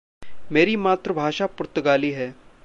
[0.51, 2.33] मेरी मातृ भाषा पुर्त्तगाली है।